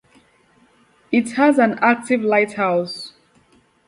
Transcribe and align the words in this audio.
It 1.11 1.33
has 1.33 1.59
an 1.59 1.77
active 1.79 2.21
lighthouse. 2.21 3.13